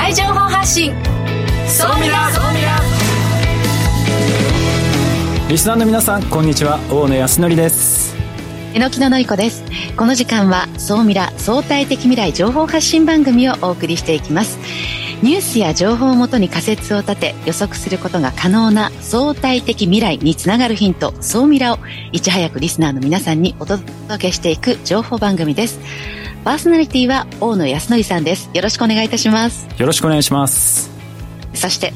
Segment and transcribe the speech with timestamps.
[0.00, 0.94] 来情報発信。
[1.68, 2.80] そうみらそうみら
[5.46, 6.78] リスナーの皆さんこんにちは。
[6.90, 8.16] 大野康則です。
[8.72, 9.62] 榎木ののりこです。
[9.98, 14.58] この時間は総ミラ相対的未来情報発信番組をお送りしていきます。
[15.22, 21.78] ニュースや情報をもとに仮説を立て予測することが可能な相対的未来につながるヒント総ミラを
[22.12, 23.84] いち早くリスナーの皆さんにお届
[24.18, 25.78] けしていく情報番組です
[26.44, 28.48] パーソナリティは大野康則さんです。
[28.54, 29.68] よろしくお願いいたします。
[29.78, 30.90] よろしくお願いします。
[31.52, 31.92] そして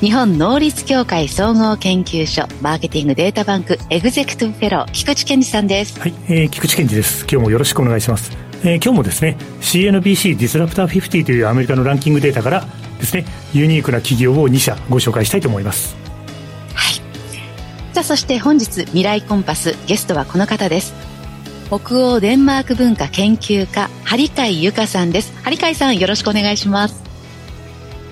[0.00, 5.98] 日本能率協会総合研究所マーケティングデータバンクエグゼクティブフェロー菊池健二さんです。
[5.98, 7.22] はい、えー、菊池健二です。
[7.22, 8.30] 今日もよろしくお願いします、
[8.62, 12.64] えー、今日もですね CNBC ディスラプター50というアメリカのランキングデータから
[13.00, 15.96] ですねユニークな企業を2社ご紹介したいと思います。
[16.74, 16.94] はい。
[17.94, 20.94] さあそして本日未来コンパスゲストはこの方です
[21.72, 25.32] 北欧デンマーク文化研究家張海由香さんです。
[25.42, 27.02] 張海さんよろしくお願いします。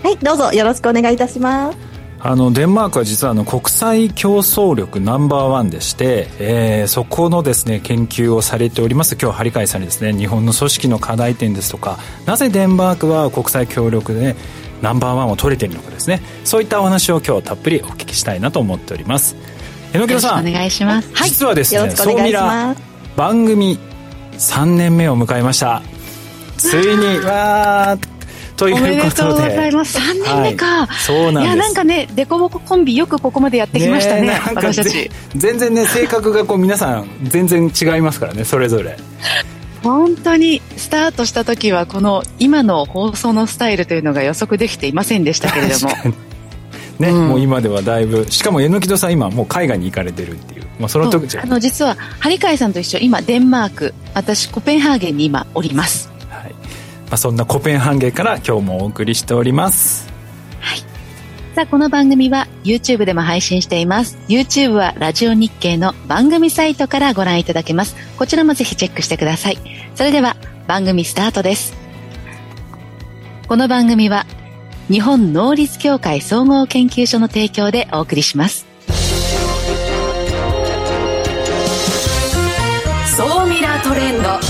[0.03, 1.79] はい、どうぞよろしくお願いいたします。
[2.21, 9.19] あのデンマークは実はあの国際競争力ナンバーワンでして、えー、そこのですね研究をされております。
[9.21, 14.37] 今日張海さんにですね日本の組織の課題点ですとかなぜデンマークは国際協力で
[14.81, 16.23] ナンバーワンを取れているのかですね。
[16.45, 19.37] そういったお話を今日たっぷりお聞きしたいなと思っております。
[19.93, 22.75] 榎木さんお願いします、はい、実はですね総ミラ
[23.17, 23.79] 番組
[24.33, 25.83] 3年目を迎えました
[26.57, 28.11] ついにわー
[28.61, 28.93] ということで。
[28.93, 29.99] おめでとうございます。
[29.99, 30.87] 3年目か。
[30.87, 35.11] はい、そうなんいや、なんかね、デコボココンビよくここまでやってきましたね、ね私たち。
[35.35, 38.99] 全然ね、性格がこう皆さん全然違いますからね、それぞれ。
[39.83, 45.95] 本当にスタートした時はこの今の放送のスタイルというのが予測できていませんでしたけれども
[47.01, 56.53] ね、うん、もう今ではだいぶしかも榎戸さん今もう海外に行かれてるっていう、まあ、その時あの実は張海さんと一緒今デンマーク私コペンハーゲンに今おりますはい
[57.11, 60.09] まあ、そんなコペンハンゲンから今日もお送りしております。
[60.61, 60.79] はい。
[61.57, 64.17] さあ、この番組は YouTube でも配信しています。
[64.29, 67.97] YouTube はラジオ日経の番組サイトからご覧いただけます。
[68.17, 69.59] こちらもぜひチェックしてください。
[69.97, 70.37] それでは
[70.69, 71.75] 番組スタートです。
[73.49, 74.25] この番組は
[74.91, 78.67] 日本能率協会総合研究所の提供でお送りします。
[83.17, 84.50] 総ミラートレンド。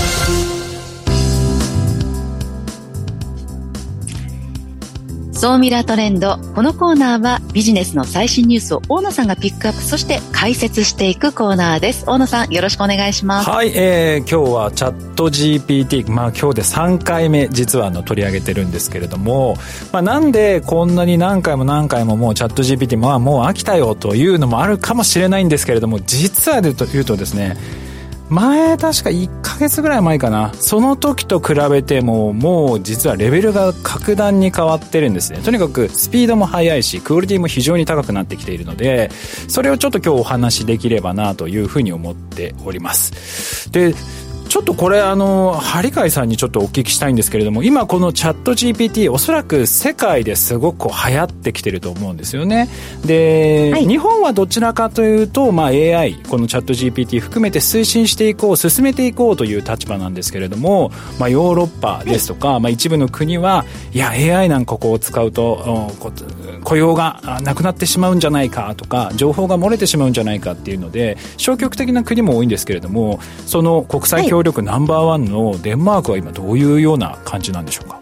[5.41, 6.37] 総ミラートレンド。
[6.53, 12.03] このコーナーはビジネスの最新ニュースを大野さんがピックアップ、そして解説していくコーナーです。
[12.05, 13.49] 大野さん、よろしくお願いします。
[13.49, 19.55] はい、えー、今日はチャット GPT、まあ今日で3回目実はあの取り上げてるんですけれども、
[19.91, 27.57] まあなんでこんなに何回も何回ももうチャット GPT、まあもう飽きたよというのもあるかもしれないんですけれども、実はでというとですね、
[28.31, 30.53] 前確か1ヶ月ぐらい前かな。
[30.53, 35.39] その時と比べてももう実はレベルが格段に変わってるんですね。
[35.39, 39.11] とにかくスピードも速いしクオリティも非常に高くなってきているので
[39.49, 43.69] それをちょっと今日お話しできればなというふうに思っております。
[43.73, 43.93] で
[44.51, 52.67] ちょっとこれあの張海さんにちょっとお聞きしたいんですけれども今このチャット GPT おそらく世界ですごく流行ってきてると思うんですよね。
[53.05, 63.63] で、はい、日本はどちらかというと、まあ、AI このチャット GPT 含めて推進していこう進めていこうという立場なんですけれども、まあ、ヨーロッパですとか、はい、まあ、一部の国は
[63.93, 65.89] いや AI なんかこう使うと
[66.65, 77.99] 雇用がなくなってしまうんじゃないかとか情報が漏れてしまうんじゃないかっていうので消極的な国も多いんですけれどもその国際協力ナンバーワンのデンマークは今どういうような感じなんでしょうか？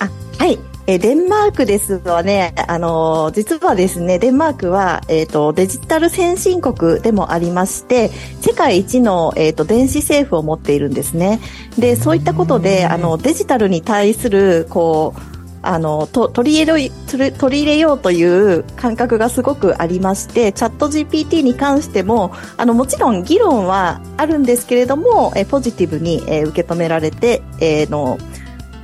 [0.00, 0.58] あはい。
[0.86, 8.08] えデンマークですはね、あの実はですね、デンマークは、えっ、ー、と、デジタル先進国でもありまして、
[8.40, 11.38] 世界一の、えっ、ー、と、電子政府を持っているんですね。
[11.78, 28.18] で、そういったことで、あの、デジタルに対する、こう、あのと取り入れ取り入れようという感覚がすごくありましてチャット GPT に関してもあのもちろん議論はあるんですけれどもえポジティブに、え受け止められて、えー、の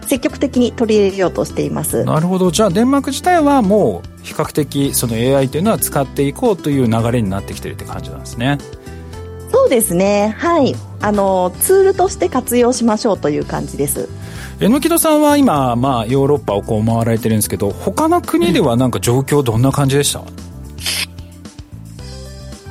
[0.02, 2.05] 積極的に取り入れようとしています。
[2.05, 2.50] なるほど。
[2.50, 8.58] じゃあデンマーク自体はもう比較的その AI というのは使っていこうという流れになってきてるって感じなんですね。
[9.50, 10.34] そうですね。
[10.38, 10.75] はい。
[11.00, 14.08] あのツールとして活用しましょうという感じです
[14.58, 20.23] 榎戸さんは今、まあ、ヨーロッパをこう回られてるんですけど他の国ではなんか状況どんな感じでした、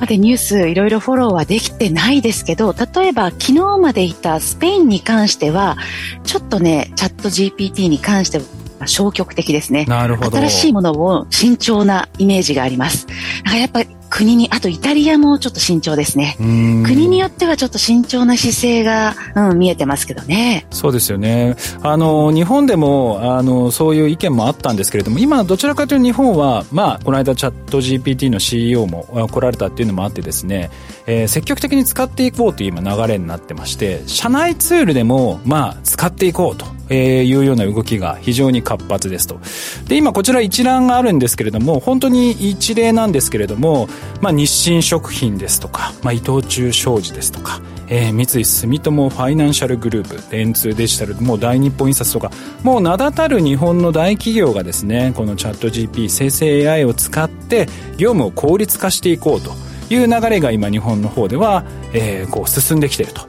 [0.00, 5.76] までニュースいろいろフォローはできてないですけど例えば昨日までいたスペインに関しては
[6.24, 8.44] ちょっとねチャット GPT に関しては
[8.86, 9.86] 消極的ですね。
[9.86, 10.36] なるほど。
[10.36, 13.06] 新しいものを慎重なイメージがあります。
[13.06, 16.36] だからやっぱり国に、あとイタリアもちょっと慎重ですね。
[16.38, 20.66] 国によってはちょっと慎重な姿勢が、うん、見えてますけどね。
[20.70, 21.54] そうですよね。
[21.82, 30.70] あの、日本でも、あの、そういう意見もあったんですけれども、今どちらかというと日本は、まあ、この間チャット GPT の CEO も来られたっていうのもあってですね、
[31.06, 36.76] えー、積極的に使っていこうという今流れになってまして、社内ツールでも、まあ、使っていこうと。
[36.88, 39.40] えー、いうような動きが非常に活発ですと。
[39.88, 43.88] で、今こちら一覧があるんですけれども、本当に一例なんですけれども、
[44.20, 52.30] まあ、日清食品ですとか、まあ、伊藤忠商事ですとか、えー、三井住友ファイナンシャルグループ、電通デジタル、もう大日本印刷とか、
[52.62, 57.66] もう名だたる日本の大企業がですね、このチャット GP 生成 AI を使って
[57.96, 59.52] 業務を効率化していこうと
[59.94, 63.22] いう流れが今日本の方では、えー、こう進んできていると。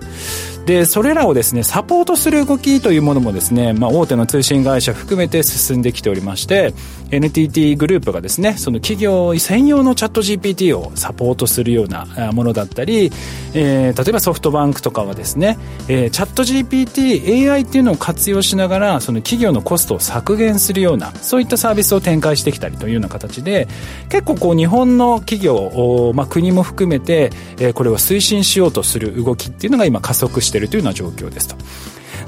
[0.68, 6.74] でそれらをですねサポートする動きというものもですね、まあ、大手の通信会社含めて進んできておりまして
[7.10, 13.12] NTT グループがですねその企業専用のチャット GPT をサポートするようなものだったり、
[13.54, 23.70] えー、例えばソフトバンクとかはですね、えー、チャット GPT AI っていうのを活用しながらその企業のコストを削減するようなそういったサービスを展開してきたりというような形で
[24.10, 31.56] 結構こう日本の企業、まあ、国も含めて、えー、これを推進しようとする動きっていうのが今加速してしているというような状況ですと。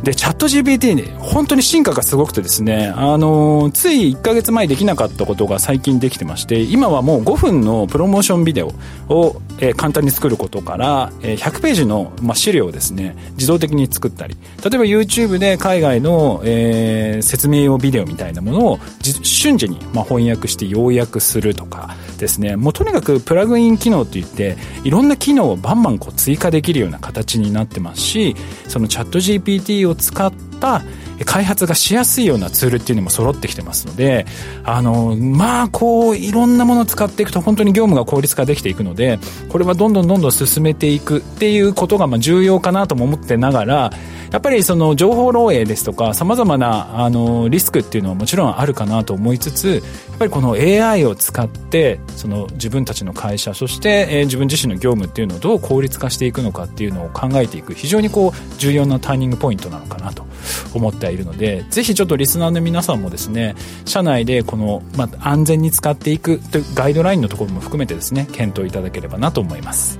[0.03, 8.71] で、チャット GPT ね、本当に進化がすごくてですね、あの、つい1ヶ月前できなかったことが最近できてまして、今はもう5分のプロモーションビデオ
[9.09, 18.79] を、えー、簡単に作ることから、えー、100ページの、まあ、資料をですね、自動的に作ったり、例えば YouTube で海外の、えー、説明用ビデオみたいなものを
[19.23, 28.35] 瞬時に、まあ、翻訳して要約するとかですね、もうとにかくプラグイン機能といって、いろんな機能をバンバンこう追加できるような形になってますし、
[28.67, 30.83] そのチャット GPT を使った
[31.25, 34.25] 開発がしやすいようなツールっていうのも揃ってきてますので、
[34.63, 39.19] あの、まあ、こう、いろんなものを使っていくと本当に業務が効率化できていくので、
[39.49, 43.91] これはどんどんどんどん進めていくっていうことが、まあ、重要かなとも思ってながら、
[44.31, 60.25] やっぱりその情報漏洩ですとか、様々な、あの、リスクっていうのはもちろんあるかなと思いつつ、やっぱりこの AI を使って、その自分たちの会社、そして、え、自分自身の業務っていうのをどう効率化していくのかっていうのを考えていく、非常にこう、重要なターニングポイントなのかなと
[60.73, 63.55] 思っているので、ぜひちょっとリスナーの皆さんもですね、
[63.85, 69.99] 社内でこの、まあ、安全に使っていくというガイドラインのところも含めてですね、検討いただければなと思います。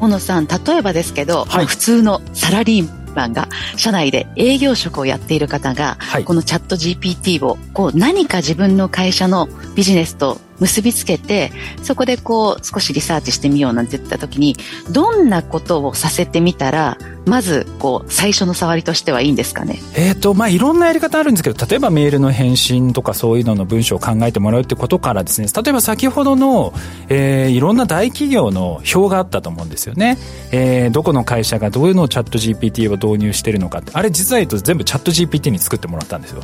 [0.00, 11.52] 小野さん、例えばですけど、はい、普通のサラリーマンが社内で営業職をやっている方が、はい、このチャット GPT をこう何か自分の会社のビジネスと結びつけて、
[11.82, 14.56] そこでこう少しリサーチしてみようなんて言った時に、
[14.90, 19.78] どんなことをさせてみたら、まずこう最初の触りとしてはいいんですかね？
[19.94, 26.72] えっ、ー、と、まあ、いろんなやり方あるんですけど、例えばメールの返信とかそういうのの文章を考えてもらうってことからですね、例えば先ほどの、
[27.08, 30.18] えー、いろんな大企業の表があったと思うんですよね。
[30.52, 36.42] えー、どこの会社がどういうのをチャット GPT を導入してるのかって、あれ実は言うと全部チャット GPT に作ってもらったんですよ。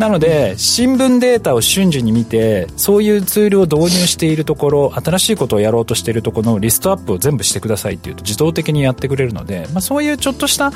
[0.00, 10.72] なので、新聞データを瞬時に見て、そういうツールを導入しているところ、新しいことをやろうとしているところのリストアップを全部してくださいっていうと自動的にやってくれるので、まあ、そういうちょっとした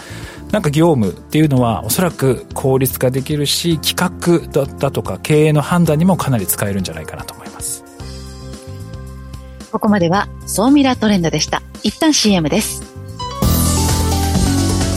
[0.53, 7.83] なんか業務っていうのはおそらく効率化できるし、企画だったとか経営の判断にもかなり使えるんじゃないかなと思います。
[9.73, 11.63] ここまでは、総ミラートレンドでした。
[11.83, 12.83] 一旦 CM です。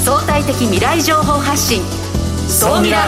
[0.03, 1.81] 相対的未来情報発信。
[2.49, 3.07] 総ミラ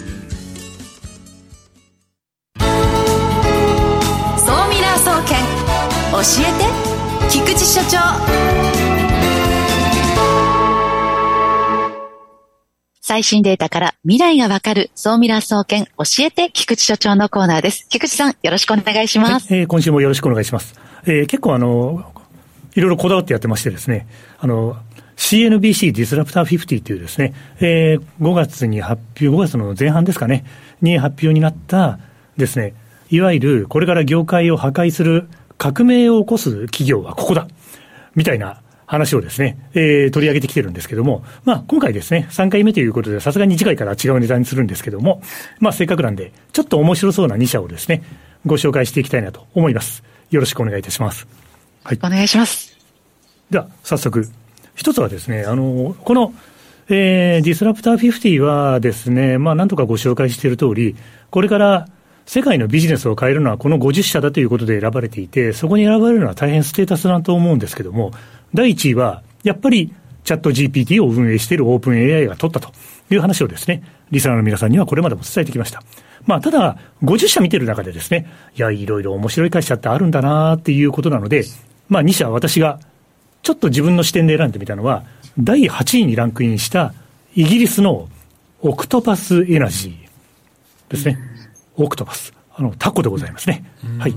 [7.71, 7.97] 所長
[12.99, 17.87] 最新データから未来がわかる総ミラー総研教えて菊池所長のコーナーです。
[17.87, 19.47] 菊池さんよろしくお願いします。
[19.47, 20.77] はい、えー、今週もよろしくお願いします。
[21.05, 22.03] えー、結構あの、
[22.75, 24.05] いろいろこだわってやってましてですね、
[24.39, 24.75] あの、
[25.15, 30.43] CNBC ディスラプター50というですね、えー、5月に発表、5月の前半ですかね、
[30.81, 31.99] に発表になった
[32.35, 32.73] ですね、
[33.09, 35.29] いわゆるこれから業界を破壊する
[35.61, 37.47] 革命を起こす企業はここだ
[38.15, 45.21] みたいな話をですね、えー、取り上げてきてるんですけども、まあ、今回ですね、3回目ということで、さすがに次回から違う値段にするんですけども、
[45.59, 48.03] まあ、せっかくなんで、ちょっと面白そうな2社をですね、
[48.45, 50.03] ご紹介していきたいなと思います。
[50.29, 51.25] よろしくお願いいたします。
[51.83, 51.99] はい。
[52.03, 52.77] お願いします。
[53.49, 54.27] では、早速。
[54.75, 56.33] 一つはですね、あの、この、
[56.89, 60.97] えー、ディスラプター50はですね、まあ、なんとかご紹介している通り、
[61.29, 61.87] これから
[62.33, 68.11] 世界のビジネスを変えるのはこの50社だということで選ばれていて、そこに選ばれるのは大変ステータスだと思うんですけども、
[68.53, 72.71] 第1位は、やっぱりチャット GPT を運営しているオープン AI が取ったと
[73.09, 75.83] いう話をですね、リスナーの皆さんにはこれまでも伝えてきました。
[76.25, 81.43] まあ、ただ、50社見てる中でですね、いや、いろいろ面白い会社ってあるんだなっていうことなので、
[81.89, 82.79] まあ、2社私が
[83.43, 85.03] ちょっと自分の視点で選んでみたのは、
[85.37, 86.93] 第8位にランクインした
[87.35, 88.07] イギリスの
[88.61, 91.30] Octopus Energy ですね。
[91.83, 92.33] Octopus。
[92.53, 93.63] あの、タコでございますね。
[93.99, 94.15] はい。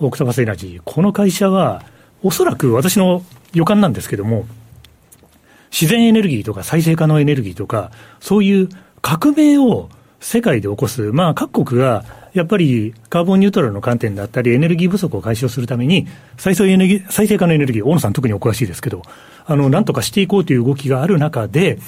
[0.00, 0.80] Octopus Energy。
[0.84, 1.82] この会社は、
[2.22, 3.22] おそらく私の
[3.52, 4.46] 予感なんですけども、
[5.70, 8.68] 自然エネルギーとか再生可能エネルギーとか、そういう
[9.02, 9.88] 革命を
[10.20, 19.02] 世界で起こす、まあ、各国がやっぱりカーボンニュートラルの観点だったり、エネルギー不足を解消するために、再生エネルギー再生可能エネルギー、大野さん、特にお詳しいですけど、
[19.46, 21.78] あのなんとかしていこうという動きがある中で、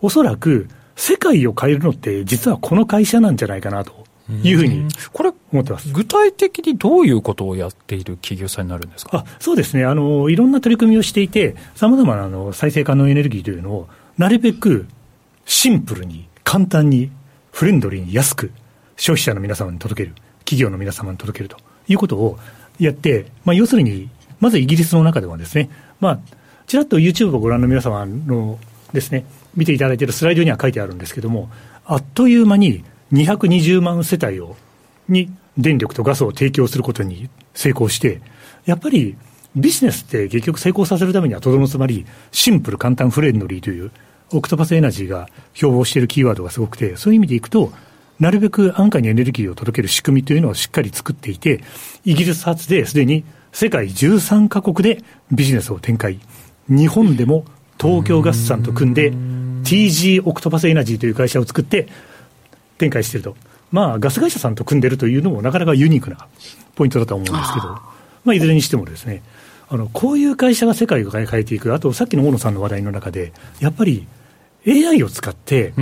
[0.00, 3.99] おそらく世界を変えるのって、実はこの会社なんじゃないかなと。
[4.42, 5.92] いうふうにこれ、思ってます。
[5.92, 9.18] 具体的にどういうことをやっている企業さんになるんですか？
[9.18, 9.84] あそうですね。
[9.84, 14.86] あの、いろんな取り組みをしていて、さまざまなあの再生可能エネルギーというのを、なるべく
[15.46, 17.10] シンプルに、簡単に、
[17.52, 18.52] フレンドリーに安く、
[18.96, 21.56] 消費者の皆様に届ける、企業の皆様に届けると
[21.88, 22.38] いうことを
[22.78, 24.08] やって、まあ、要するに、
[24.40, 25.70] まずイギリスの中ではですね、
[26.00, 26.20] まあ、
[26.66, 28.58] ちらっと YouTube をご覧の皆様の
[28.92, 31.50] ですね、見ていただいているスライドには書いてあるんですけども、
[31.84, 34.56] あっという間に220万世帯を
[35.08, 38.20] に電力とガスを提供することに成功して、
[38.64, 39.16] やっぱり
[39.56, 43.90] ビジネスって結局成功させるためにはとどのつまり、シンプル、簡単、フレンドリーという、
[44.32, 47.72] オクトパスエナジーが標榜しているキーワードがすごくて、そういう意味でいくと、
[48.20, 51.64] なるべく安価にエネルギーを届ける仕組みというのをしっかり作っていて、
[52.04, 55.02] イギリス発ですでに世界13カ国で
[55.32, 56.20] ビジネスを展開。
[56.68, 57.44] 日本でも
[57.80, 59.12] 東京ガスさんと組んで、
[59.64, 61.88] TG オクトパスエナジーという会社を作って
[62.80, 63.36] 展開していると。
[63.70, 66.26] まあ、ガス会社さんと組んでるというのもなかなかユニークな
[66.74, 67.68] ポイントだと思うんですけど、
[68.24, 69.22] まあ、いずれにしてもですね、
[69.68, 71.72] あの、こういう会社が世界を変えていく。
[71.72, 74.06] あと、さっきの大野さんの話題の中で、やっぱり
[74.66, 75.72] AI を使って、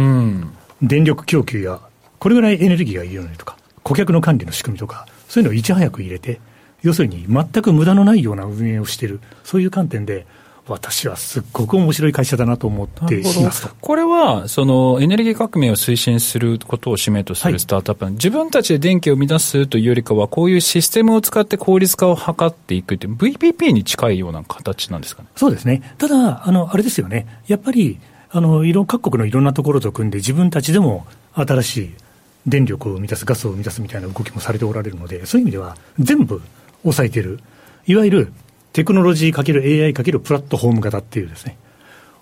[0.83, 1.81] 電力供給や、
[2.19, 6.40] これぐらいエネルギーがいるよねとか、顧客の管理の仕組みとか、そういうのをいち早く入れて、
[6.83, 10.26] 要するに全く無駄のないような運営をしている、そういう観点で、
[10.68, 25.28] 私はすっごく面白い会社だなと思っていますこれは、そのエネルギー革命を推進することを使命とするスタートアップ、はい、自分たちで電気を生み出すというよりかは、こういうシステムを使って効率化を図っていくという、VPP に近いような形なんですかね？
[25.37, 25.94] そうですね。
[25.98, 27.26] ただ、あの、あれですよね。
[27.46, 27.98] やっぱり、
[28.30, 31.90] あの、いろ、各国のいろんなところと組んで、自分たちでも新しい
[32.46, 36.42] 電力を生み出す、ガスを生み出すみたいな動きもされておられるので、そういう意味では、全部
[36.82, 37.40] 抑えてる。
[37.87, 38.32] いわゆる
[38.72, 41.56] テクノロジー ×AI× プラットフォーム型っていうですね、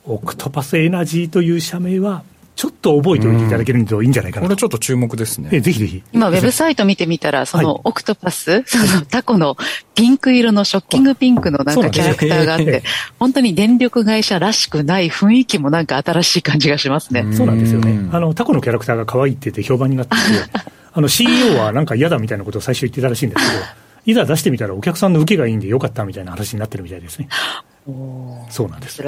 [0.04, 2.22] オクトパスエナジーという社名は、
[2.56, 5.50] ちょっと覚えておいていただけるといいんじゃないかなこれちょっと注目ですね。
[5.52, 6.02] えぜひぜひ。
[6.14, 9.58] 今、ウェブサイト見てみたら、そのオクトパス、はい、そのタコの
[9.94, 12.82] ピンク色のショッキングピンクのなんかキャラクターがあって、
[13.20, 17.26] 本当に電力会社らしくない雰囲気もなんか新しい感じがしますね。
[17.32, 18.08] そうなんですよね。
[18.10, 20.22] あの、タコのキャラクターが可愛いって言って評判になってて、
[20.94, 23.62] あの CEO はなんか嫌だみたいなことを最初言ってたらしいんですけど、
[24.06, 27.28] いざ出してみたらお客さんの受けがいいんでよかったみたいな話になってるみたいですね。
[28.50, 29.02] そうなんです。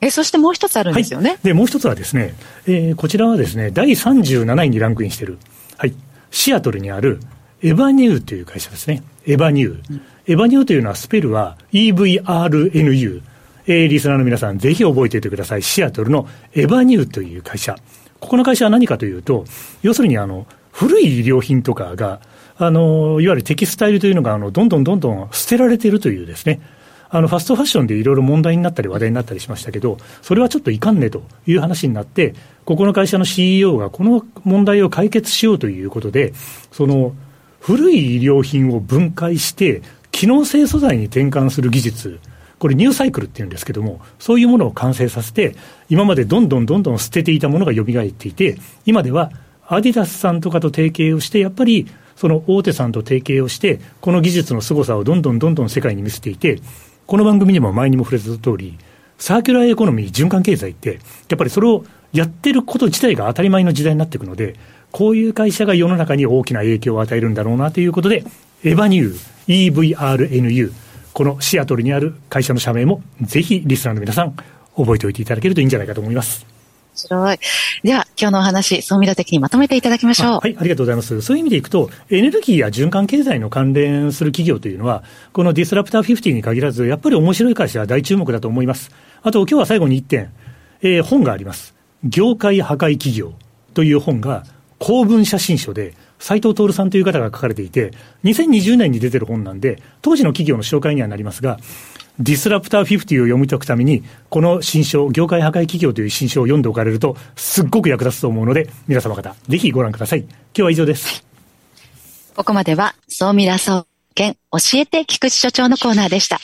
[0.00, 1.30] え、そしてもう一つあるんですよね。
[1.30, 2.34] はい、で、もう一つはですね、
[2.66, 5.38] えー、こちらはですね、第37位にランクインしてる、
[5.78, 5.94] はい、
[6.30, 7.20] シアトルにある
[7.62, 9.02] エバニューという会社ですね。
[9.26, 9.92] エバニュー。
[9.92, 13.22] うん、エバニューというのはスペルは EVRNU。
[13.68, 15.62] えー、リスナーの皆さん、ぜひ覚えておいてください。
[15.62, 17.74] シアトルのエバニューという会社。
[18.20, 19.44] ここの会社は何かというと、
[19.82, 22.20] 要するにあの、古い衣料品とかが
[22.58, 26.60] あの、いわゆるテキスタイルというのが、あの、どんどんどんどん捨てられているというですね、
[27.08, 32.34] あの、ファストファッションでいろいろ問題になったり話題になったりしましたけど、それはちょっといかんねという話になって、
[32.64, 36.32] ここの会社の CEO がこの問題を解決しようということで、
[36.72, 37.14] その、
[37.60, 42.20] 古い衣料品を分解して、機能性素材に転換する技術、
[42.58, 45.54] これニューサイクルっていうんですけども、そういうものを完成させて、
[45.88, 49.30] 今までどんどんどんどん捨てていたものが蘇っていて、今では
[49.68, 56.60] アディダスさんとかと提携をして、やっぱりその大手さんと提携をして、この技術の凄さをどんどんどんどん世界に見せていて、
[57.06, 58.78] この番組にも前にも触れた通り、
[59.18, 60.94] サーキュラーエコノミー、循環経済って、
[61.28, 64.56] やっぱりそれをやってること自体が当たり前の時代になっていくので、
[64.90, 68.24] こういう会社が世の中に大きな影響を与えるんだろうなということで、
[68.64, 70.72] エバニュー、EVRNU、
[71.12, 74.34] このシアトルにある会社の社名も、ぜひリスナーの皆さん、
[74.76, 76.55] 覚えておいていただけるといいんじゃないかと思います。
[76.96, 77.38] 白い。
[77.82, 80.38] では、今日のお話、総ミラ的にまとめていただきましょう。
[80.42, 81.20] はい、ありがとうございます。
[81.22, 88.90] そういう意味でいくと、エネルギーや循環経済の関連する企業というのは、このディスラプター50に限らず、やっぱり面白い会社は大注目だと思います。
[89.22, 90.32] あと、今日は最後に1点、
[90.82, 91.74] えー、本があります。
[92.04, 93.32] 業界破壊企業
[93.74, 94.44] という本が、
[94.78, 97.92] 公文写真書で、斉藤徹さんという方が書かれていて、
[98.24, 101.58] 2020年に出てる本なんで、当時の企業の紹介にはなりますが、
[102.18, 110.20] ディスラプター50を読み解くために、この新書、業界破壊企業という新書を読んでおかれると、すっごく役立つと思うので、皆様方、ぜひご覧ください。
[110.20, 111.26] 今日は以上です。
[112.34, 116.38] ここまでは、総ミラ総研教えて菊池所長のコーナーでした。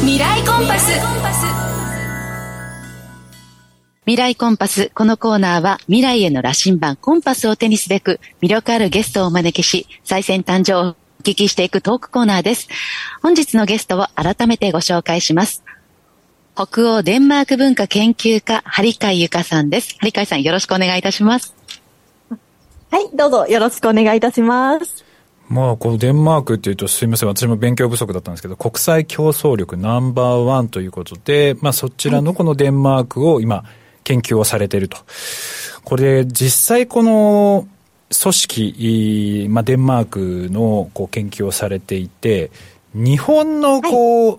[0.00, 1.00] 未来コンパス。
[4.04, 4.90] 未来コンパス。
[4.94, 12.68] このコーナーは未来への羅針盤コンパスを手にすべく魅力あるゲストをお招きし、最先端情報聞きしていくトークコーナーです。
[13.20, 15.64] 本日のゲストを改めてご紹介します。
[16.54, 19.96] 北欧デンマーク文化研究家、張海由香さんです。
[20.00, 21.56] 張海さんよろしくお願いいたします。
[22.92, 25.04] はい、どうぞよろしくお願いいたします。
[25.48, 33.64] まあ、このデンマークっていうと、すみません、私も勉強不足だったんですけど、国際競争力ナンバーワンということで、まあ、そちらのこのデンマークを今、
[34.04, 34.98] 研究をされていると。
[35.82, 37.66] これ、実際この
[38.10, 42.50] 組織、まあ、デンマークのこう研究をされていて、
[42.94, 44.36] 日本のこう、は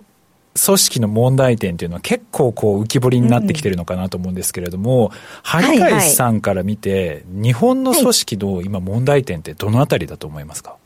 [0.58, 10.76] 組織の問題点というのは結構こう浮き彫りになってきてるのかなと思うんですけれども、張、う、海、さんから見て、日本の組織の今問題点ってどのあたりだと思いますか、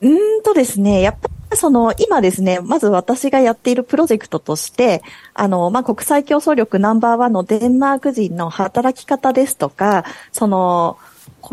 [0.00, 5.02] うんとですね、やっぱりその、今ですね、まず私がやっているプロジェクトとして、
[5.34, 10.98] あの、まあ、国際競争力ナンバーワンのデンマーク人の働き方ですとか、その、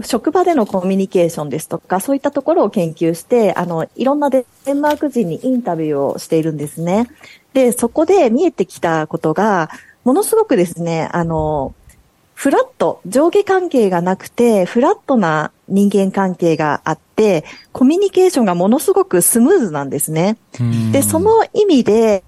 [0.04, 7.08] 職場でのコミュニケーションですとか、そういったところを研究して、あの、いろんなデンマーク人にインタビューをしているんですね。
[7.54, 9.70] で、そこで見えてきたことが、
[10.04, 11.74] ものすごくですね、あの、
[12.34, 20.38] フラット、上下関係がなくて、フラットな人間関係があって、コミュニケーションがものすごくスムーズなんですね。
[20.94, 22.24] で、その意味で、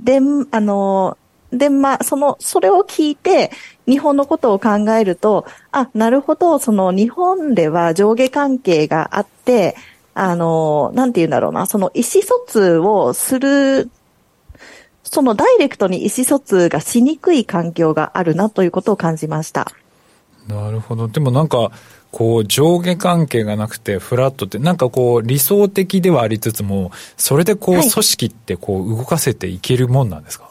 [0.00, 0.20] で、
[0.52, 1.18] あの、
[1.52, 3.50] で、まあ、その、それを聞いて、
[3.86, 9.76] 日本のことを考えると、あ、なるほど、その日本では上下関係があって、
[10.14, 13.90] あの、なんて言うんだろうな、その意思疎通をする
[15.04, 19.70] そのダイレクトに意思疎通がしにくい環境があるなということを感じました。
[20.48, 21.08] なるほど。
[21.08, 21.70] でもなんか、
[22.10, 30.45] こう上下関係がなくてフラットってなんかこう理想的ではありつつもそれでこう組織ってこう動かせていけるもんなんですか？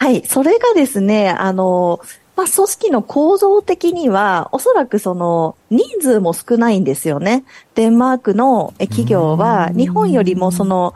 [0.00, 2.00] はい、それがですね、あの、
[2.34, 7.44] まあ、組織の構造的には、おそらくその、人数も少ないんですよね。
[7.74, 10.94] デンマークの企業は、日本よりもその、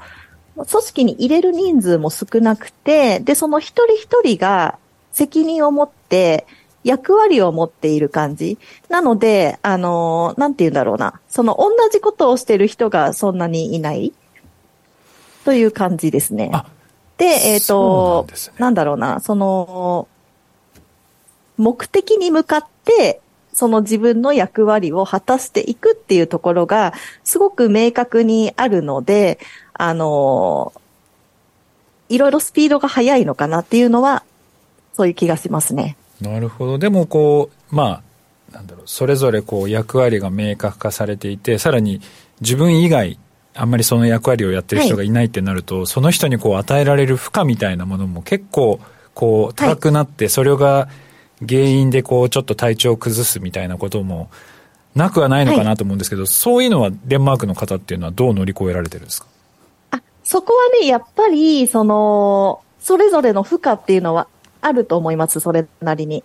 [0.56, 4.78] 組織に入れる人数も少なくて、で、その一人一人が
[5.12, 6.46] 責任を持って
[6.82, 8.56] 役割を持っている感じ。
[8.88, 11.20] なので、あの、なんて言うんだろうな。
[11.28, 14.14] その同じことをしてる人がそんなにいない
[15.44, 16.52] という感じですね。
[17.16, 19.20] で、えっ、ー、と、ね、なんだろうな。
[19.20, 20.08] その、
[21.56, 23.20] 目的に向かって、
[23.52, 29.38] その自分の役割を果たしていくっていうところが、すごく明確にあるので、
[29.72, 30.72] あの、
[32.08, 34.24] いろいろスピードが速いのかなっていうのは、
[34.92, 35.96] そういう気がしますね。
[36.20, 36.78] なるほど。
[36.78, 38.02] でもこう、ま
[38.52, 42.00] あ、なんだろう、それぞれこう役割が明確化されていて、さらに
[42.40, 43.18] 自分以外、
[43.54, 48.80] あんまりその役割をやってる人がいないってなると、はい、その人にこう与えられる負荷みたいなものも結構
[49.14, 50.88] こう高くなって、はい、それが
[51.46, 54.28] 原因でこうちょっと体調を崩すみたいなことも
[54.94, 59.28] なくはないのかなと思うんですけど、はい、そういうのはデンマークの方っていうのはどう乗り越えられてるんですか？
[60.26, 64.26] そこはね、やっぱり、その、それぞれの負荷っていうのは
[64.62, 66.24] あると思います、それなりに。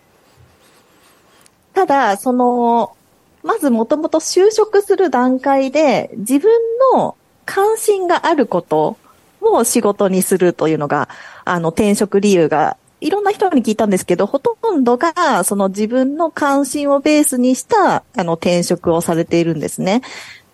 [1.74, 2.96] ただ、その、
[3.42, 6.50] まずもともと就職する段階で、自分
[6.94, 7.14] の
[7.46, 8.96] 関心があること
[9.40, 11.08] を仕事にするというのが、
[11.44, 20.02] あの、転職理由が、いろんな人に聞いたんですけど、ほとんどが、その自分の関心をベースにした、あの、転職をされているんですね。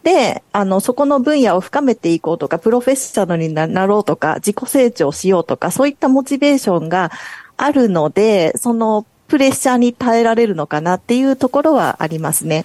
[0.05, 7.11] で、あの、そこの分野を深めていこうとか、プロフェッショナルになろうとか、自己成長しようとか、そういったモチベーションが
[7.57, 12.64] あるので、そのプレッシャーに耐えられるのかなっていうところはありますね。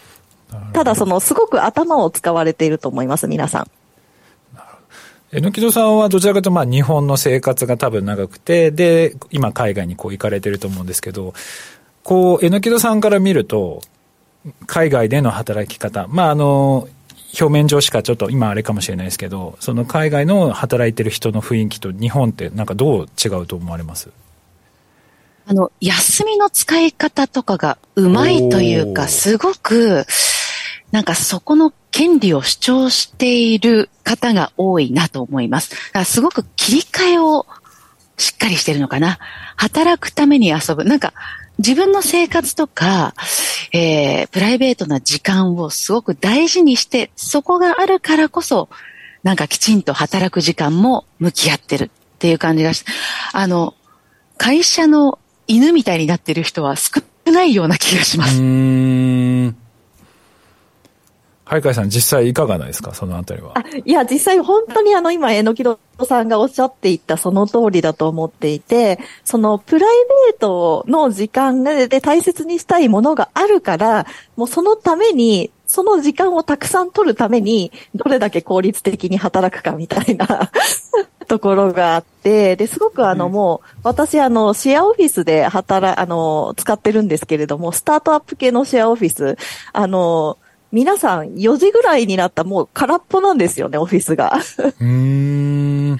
[0.73, 3.67] ただ、その、すごく頭を使われていると思います、皆さん。
[5.33, 11.33] えのきどさんはどちらかというとまあ日本の生活が多分長くて、で、今海外にこう行かれてると思うんですけど、
[12.03, 13.81] こう、えのきどさんから見ると、
[14.65, 16.89] 海外での働き方、まああの、
[17.39, 24.09] 表面上しかちょっと今あれかもしれないですけど、その海外の働いてる人の雰囲気と日本ってなんかどう違うと思われます？
[25.45, 30.05] あの、休みの使い方とかがうまいというか、すごく、
[30.91, 35.75] なんかそこの権利を主張している方が多いなと思います。
[36.05, 37.45] すごく切り替えを
[38.17, 39.19] しっかりしてるのかな。
[39.55, 40.85] 働くために遊ぶ。
[40.85, 41.13] なんか
[41.57, 43.13] 自分の生活とか、
[43.71, 48.69] えー、プライベートな時間をすごく大事にして、そこがあるからこそ、
[49.23, 52.91] なんかきちんと働く時間も向き合ってるっていう感じがして、
[53.33, 53.75] あの、
[54.37, 58.41] 会社の犬みたいになってる人は少ないような気がします。
[58.41, 59.55] うん。
[61.51, 63.53] はいかいさん、実際いかがないですか、そのあたりは。
[63.83, 69.89] いや、実際本当にあの、今、えのきどさんがおっしゃっていたその通りだと思っていて、そのプライ
[70.29, 74.05] ベートの時間で大切にしたいものがあるから、
[74.37, 80.51] もうそのために、その時間をたくさん取るために、どれだけ効率的に働くかみたいな
[81.27, 89.37] ところがあって、で、すごくあの、もう、私あの、シェアオフィスで働、あの、使ってるんですけれども、スタートアップ系のシェアオフィス、
[89.73, 90.37] あの、
[90.71, 94.39] 皆さん4時ぐらいになったもう空っぽなんですよね、オフィスが。
[94.79, 95.97] うん。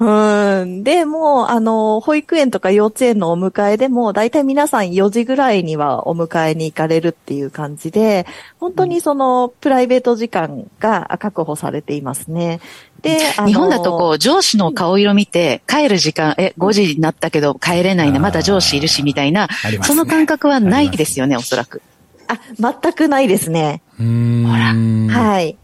[0.00, 0.84] うん。
[0.84, 8.24] で、もう、あの、保育園とか幼稚園のお迎えでも、大体皆さん4時ぐらいにはお迎えに行かれるっていう感じで、
[8.60, 12.60] 本当にその、プライベート時間が確保されていますね。
[13.02, 21.82] で、日本だとこう、上司の顔色見て、帰る時間、え、5時になったけど帰れないな、まだ上司いるし、みたいな、ね、その感覚はないですよね、おそらく。
[22.28, 23.82] あ、全くないですね。
[23.98, 24.74] ほら。
[25.12, 25.58] はい。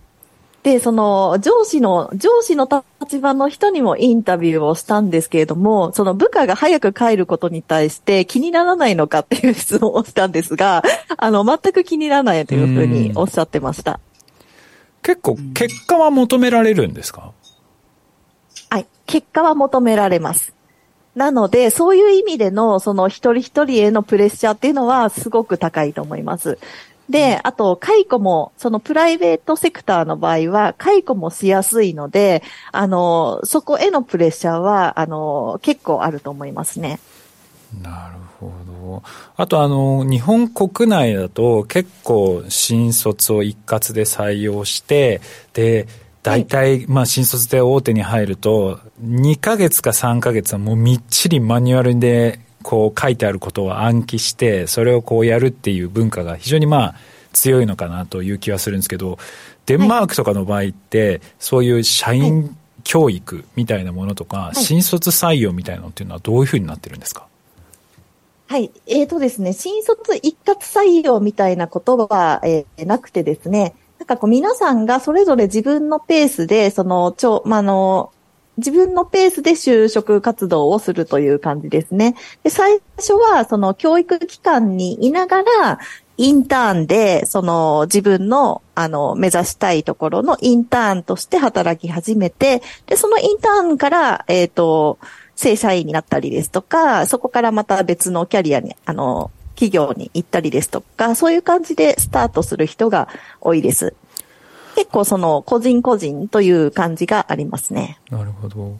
[0.63, 2.67] で、その、上司の、上司の
[3.01, 10.83] 立場の人にもインタビューをしたんですけれども、その部下が早く帰ることに対して気にならないのかっていう質問をしたんですが、
[11.19, 14.01] あの、全く気にならないというふうにおっしゃってました。
[15.03, 17.33] 結構、結果は求められるんですか？
[18.71, 18.87] はい。
[19.05, 20.55] 結果は求められます。
[21.15, 26.59] なので、そういう意味での、その一人一人へのプレッシャーっていうのはすごく高いと思います。
[27.09, 36.99] で、あと、解雇も、そのプライベートセクターの場合は、解雇もしやすいので、あの、そこへのプレッシャーは、あの、結構あると思いますね。
[37.83, 39.03] なるほど。
[39.37, 45.21] あと、あの、日本国内だと結構新卒を一括で採用して、
[45.53, 45.87] で、
[46.23, 56.95] 大体、まあ、新卒で大手に入ると、2ヶ月か3ヶ月はもうみっちりマニュアルでこう書いてあることを暗記して、それをこうやるっていう文化が非常にまあ
[57.33, 59.19] 強いのかなという気はするんですけど、
[59.67, 67.27] デンマークとかの場合って、そういう社員教育みたいなものとか、新卒採用みたいなのっていうのはどういうふうになってるんですか？
[68.47, 68.71] はい。
[68.87, 78.13] えっ、ー、とですね、新卒一括採用みたいなことは、えー、なくてですね、なんかこう皆さんがそれぞれ自分のペースで、その、ちょ、まあの、
[78.57, 82.15] 自分のペースで就職活動をするという感じですね。
[82.43, 85.79] で最初は、その教育機関にいながら、
[86.17, 94.99] インターンで、その自分の、あの、目指したいところのインターンとして働き始めて、で、そのインターンから、えっ、ー、と、
[95.35, 103.09] 正社員になったりですとか、そこからまた別のキャリアに、あの、企業に行ったりですとか、そういう感じでスタートする人が
[103.41, 103.95] 多いです。
[104.75, 107.99] 結構その個人個人という感じがありますね。
[108.11, 108.79] なるほど。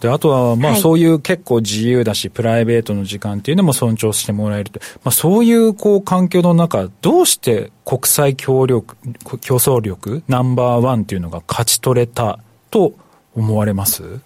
[0.00, 4.80] で、あとは、まあそういう結構自由だし、プライベートの時間っていうのも尊重してもらえると。
[5.04, 8.96] まあそういうこう環境の中、どうして国際協力、
[9.40, 12.38] 競争力ナンバーワンっていうのが勝ち取れた
[12.70, 12.94] と
[13.34, 14.20] 思われます？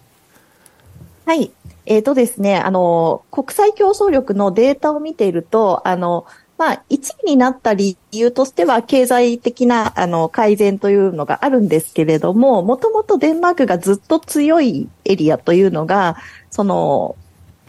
[1.25, 1.51] はい。
[1.85, 6.27] えっ、ー、とですね、あの、国際競争力のデータを見ていると、あの、
[6.63, 16.17] まあ、1位になった理由としては、経済的な、あの、改善というのがあるんですけれども、もともとデンマークがずっと強いエリアというのが、
[16.53, 17.17] その、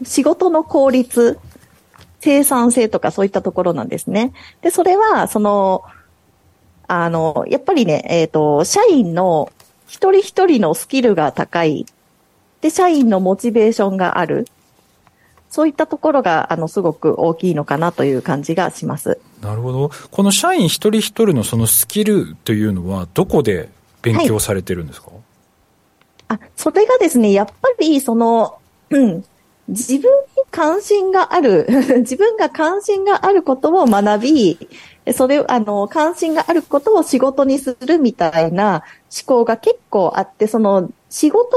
[0.04, 1.40] 仕事の効率、
[2.20, 4.32] 生産性とかそういったところなんですね。
[4.62, 5.82] で、それは、その、
[6.86, 9.50] あの、やっぱりね、えっ、ー、と、社員の
[9.88, 11.84] 一人一人のスキルが高い。
[12.60, 14.46] で、社員のモチベーションがある。
[15.54, 19.20] そういったところが、あの、すごく大きいのかなという感じがします。
[19.40, 19.90] なるほど。
[20.10, 23.68] この社員一人一人のそのスキルというのは、どこで
[24.02, 25.20] 勉強されてるんですか、はい、
[26.30, 28.58] あ、それがですね、やっぱり、その、
[28.90, 29.24] うん、
[29.68, 31.68] 自分に関心がある、
[32.02, 34.68] 自分が関心があることを学び、
[35.12, 38.82] それ、あの、関心があることを仕事にするみたいな
[39.24, 41.48] 思考が結構あって、その、仕事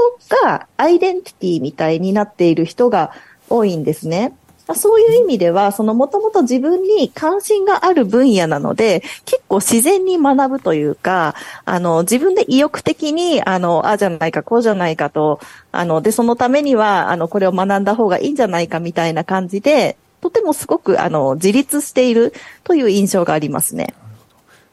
[0.44, 3.10] がアイデンティティみたいになっている人が
[3.50, 4.34] 多いんですね。
[4.74, 11.34] そういう意味では、そのもともと自分に関心がある分野なので、結構自然に学ぶというか、
[11.64, 15.40] あの、自分で意欲的に、あの、ああじゃないか、こうじゃないかと、
[15.72, 22.34] あの、で、そのためには、あの、これを学んだ方がいいんじゃないかみたいな感じで、とてもすごく、あの、自立している
[22.64, 23.94] という印象がありますね。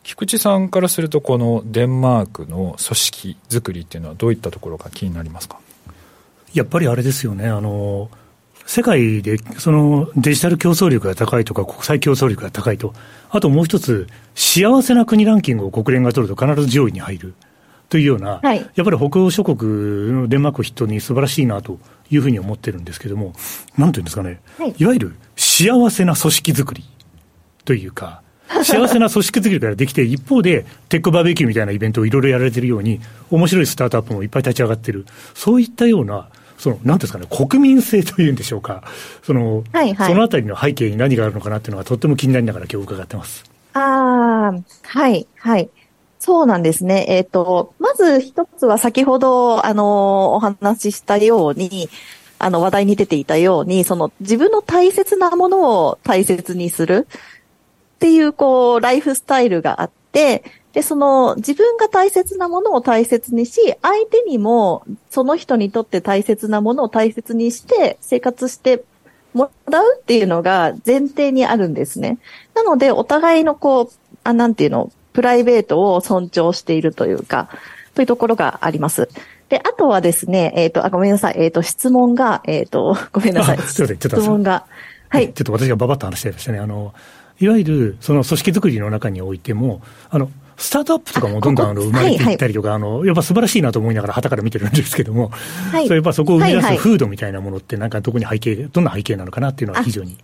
[0.03, 5.57] 菊池さんからすると、このデンマークの組織作りっていうのはどういったところが気になりますか？
[6.53, 8.09] やっぱりあれですよね、あの、
[8.65, 12.93] 世界でそのデジタル競争力が高いとか、国際競争力が高いと、
[13.29, 17.33] あともう一つ、幸せな国ランキングを国連が取ると必ず上位に入る
[17.89, 23.33] というような、はい、やっぱり北欧諸国のデンマークを筆頭に素晴らしいなというふうに思ってるんですけれども、
[23.77, 26.83] なんていうんですかね、はい、いわゆる幸せな組織づくり
[27.65, 28.21] というか、
[28.63, 32.99] 幸せな組織づくりからできて、一方で、テックバーベキューみたいなイベントをいろいろやられてるように、
[33.31, 38.83] 面白いスタートアップもいっぱい立ち上がってる、そういったような、その、なんですかね、国民性というんでしょうか。
[39.23, 43.43] その、はいはい、そのあたりの背景に何があるのかなっていうのがとっても気になりながら今日伺ってます。
[43.73, 45.69] ああ、はい、はい。
[46.19, 47.05] そうなんですね。
[47.09, 51.89] えっ、ー、と、まず一つは先ほど、あの、お話ししたように、
[52.39, 60.43] あの、話題に出ていたように、その、自分の大切なものを大切にするっていう、こう、ライフスタイルがあって、
[60.75, 68.83] で、その自分が大切なものを大切にし、相手にもその人にとって大切なものを大切にして生活して
[69.33, 72.17] もらうっていうのが前提にあるんですね。
[72.53, 73.89] なので、お互いのこう、
[74.25, 77.47] あ、なんていうの、プライベートを尊重しているというか、
[77.93, 79.07] というところがあります。
[79.47, 81.35] で、あとはですね、えっ、ー、と、あ、ごめんなさい。
[81.37, 83.57] えっ、ー、と、質問が、えっ、ー、と、 ごめんなさい。
[83.59, 84.19] すいません、ちょっと。
[84.19, 84.65] 質問が。
[85.07, 85.31] はい。
[85.31, 86.59] ちょっと私がばばっと話してましたね。
[86.59, 86.93] あの、
[87.39, 95.29] いわゆる、その組織づくりの中においても、あの、スタートアップとかもどんどんあの生まれていったりとか、あの、やっぱ素晴らしいなと思いながら、はたから見てるんですけども、
[95.71, 100.17] はい、それやっぱそこを生み出す風土みたいなものって、なんかどこに背景、どんな背景なのかなっていうのは非常に。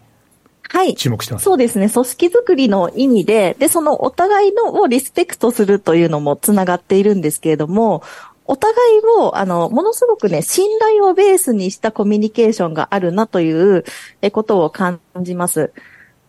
[0.70, 0.96] はい。
[0.96, 1.44] 注目してます。
[1.44, 1.89] そうですね。
[1.89, 8.04] 組織づくりの意味で、で、そのお互いのをリスペクトするというのもつながっているんですけれども、
[8.46, 13.84] お互いを、あの、ものすごくね、信頼をベースにしたコミュニケーションがあるなという
[14.32, 15.74] ことを感じます。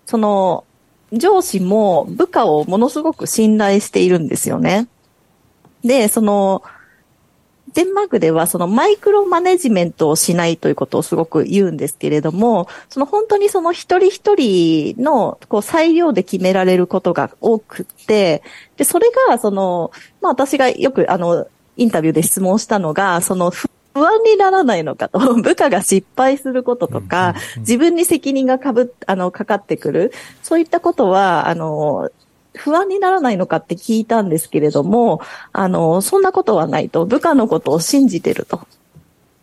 [0.07, 0.65] その、
[1.13, 4.89] 上司も部下をものすごく信頼しているんですよね。
[5.85, 6.63] で、その、
[7.75, 18.43] デンマークではそのマイクロマネジメントをしないということをすごく言うんですけれども、その本当にその一人一人のこう裁量で決められることが多くて、
[18.77, 21.47] で、それがその、まあ私がよくあの、
[21.77, 23.51] インタビューで質問したのが、その
[23.95, 32.11] 不安にならないのかと、 部下が失敗することとか、自分に責任がかぶ、あの、かかってくる、そういったことは、あの、
[32.55, 35.21] 不安にならないのかって聞いたんですけれども、
[35.53, 38.61] あの、そんなことはないと、部下のことを信じてると。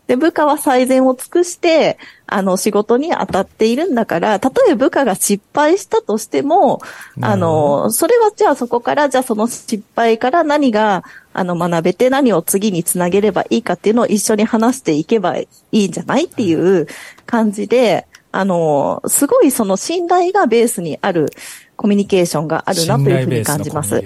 [0.10, 6.82] で、部下は最善を尽くして、あの、仕事に当たっているんだから、たとえ部下が失敗したとしても、
[7.22, 16.88] あの、それはじゃあそこから、じゃあその失敗から何が、あの、学べて何を次につなげればいいかっていうのを一緒に話していけばいいんじゃないっていう
[17.28, 21.28] 感じで、あの、すごいその信頼がベースにある
[21.76, 24.02] コミュニケーションがあるなというふうに感じます。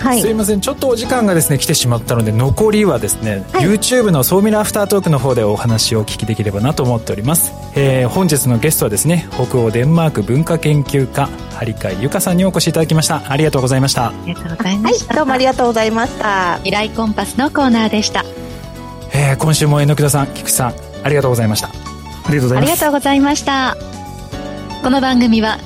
[0.00, 0.60] はい、すいません。
[0.60, 13.30] ちょっとお時間がですね来てしまったので残りはですね、はい、YouTube の総ミラアフタートークの方でお話をお聞きできればなと思っております、えー、本日のゲストはですね北欧デンマーク文化研究家張海由香さんにお越しいただきました。
[13.30, 14.08] ありがとうございました。
[14.08, 16.56] ありがとうございました、はい、どうもありがとうございました。
[16.58, 18.24] 未来コンパスのコーナーでした、
[19.12, 21.68] えー、今週も榎田さん菊池さんありがとうございました。
[21.68, 21.72] あ
[22.30, 23.76] りがとうございましたありがとうございました。
[24.82, 25.58] この番組は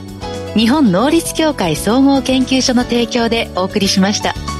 [0.54, 4.51] 日本能率協会総合研究所の提供でお送りしました。